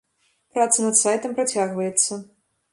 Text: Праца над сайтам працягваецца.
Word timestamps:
Праца 0.55 0.85
над 0.87 0.97
сайтам 1.03 1.37
працягваецца. 1.37 2.21